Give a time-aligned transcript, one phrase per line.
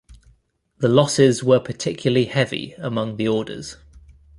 [0.79, 3.77] The losses were particularly heavy among the Orders.